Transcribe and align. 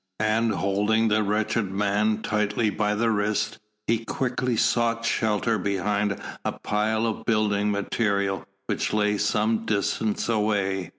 And 0.19 0.51
holding 0.53 1.09
the 1.09 1.21
wretched 1.21 1.69
man 1.71 2.23
tightly 2.23 2.71
by 2.71 2.95
the 2.95 3.11
wrist, 3.11 3.59
he 3.85 4.03
quickly 4.03 4.57
sought 4.57 5.05
shelter 5.05 5.59
behind 5.59 6.17
a 6.43 6.53
pile 6.53 7.05
of 7.05 7.23
building 7.23 7.69
material 7.69 8.43
which 8.65 8.93
lay 8.93 9.19
some 9.19 9.63
distance 9.67 10.27
away. 10.27 10.89